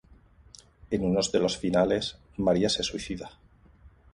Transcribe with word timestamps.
En 0.89 1.03
uno 1.03 1.19
de 1.31 1.37
los 1.39 1.55
finales, 1.59 2.17
María 2.35 2.69
se 2.69 2.81
suicida. 2.81 3.37